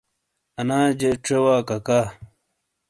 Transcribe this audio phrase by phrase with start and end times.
[0.59, 1.99] اناجے ژے واکاکا۔